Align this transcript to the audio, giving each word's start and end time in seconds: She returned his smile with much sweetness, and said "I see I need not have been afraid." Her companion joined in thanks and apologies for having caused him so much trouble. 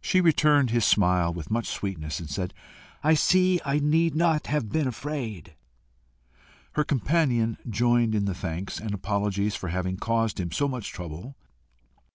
She 0.00 0.22
returned 0.22 0.70
his 0.70 0.86
smile 0.86 1.30
with 1.30 1.50
much 1.50 1.66
sweetness, 1.68 2.20
and 2.20 2.30
said 2.30 2.54
"I 3.04 3.12
see 3.12 3.60
I 3.66 3.80
need 3.80 4.14
not 4.14 4.46
have 4.46 4.72
been 4.72 4.86
afraid." 4.88 5.56
Her 6.72 6.84
companion 6.84 7.58
joined 7.68 8.14
in 8.14 8.24
thanks 8.32 8.80
and 8.80 8.94
apologies 8.94 9.54
for 9.54 9.68
having 9.68 9.98
caused 9.98 10.40
him 10.40 10.52
so 10.52 10.68
much 10.68 10.88
trouble. 10.90 11.36